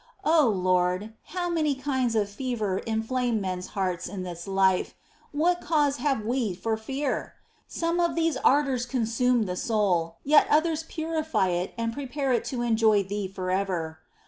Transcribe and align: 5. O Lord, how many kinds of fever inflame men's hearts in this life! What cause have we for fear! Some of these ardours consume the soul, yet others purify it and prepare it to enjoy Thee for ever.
5. 0.23 0.33
O 0.33 0.49
Lord, 0.49 1.13
how 1.25 1.47
many 1.47 1.75
kinds 1.75 2.15
of 2.15 2.27
fever 2.27 2.79
inflame 2.87 3.39
men's 3.39 3.67
hearts 3.77 4.07
in 4.07 4.23
this 4.23 4.47
life! 4.47 4.95
What 5.31 5.61
cause 5.61 5.97
have 5.97 6.25
we 6.25 6.55
for 6.55 6.75
fear! 6.75 7.35
Some 7.67 7.99
of 7.99 8.15
these 8.15 8.35
ardours 8.37 8.87
consume 8.87 9.43
the 9.43 9.55
soul, 9.55 10.15
yet 10.23 10.47
others 10.49 10.81
purify 10.87 11.49
it 11.49 11.75
and 11.77 11.93
prepare 11.93 12.33
it 12.33 12.45
to 12.45 12.63
enjoy 12.63 13.03
Thee 13.03 13.27
for 13.27 13.51
ever. 13.51 13.99